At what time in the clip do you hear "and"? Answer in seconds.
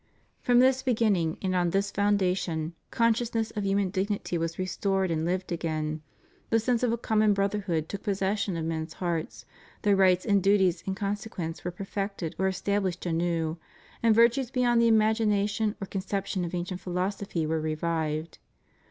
1.43-1.53, 5.11-5.25, 10.25-10.41, 14.01-14.15